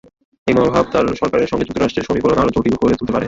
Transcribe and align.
এই 0.47 0.53
মনোভাব 0.57 0.85
তাঁর 0.93 1.05
সরকারের 1.21 1.49
সঙ্গে 1.51 1.67
যুক্তরাষ্ট্রের 1.67 2.07
সমীকরণ 2.07 2.37
আরও 2.39 2.53
জটিল 2.55 2.75
করে 2.77 2.93
তুলতে 2.93 3.05
পারে। 3.05 3.19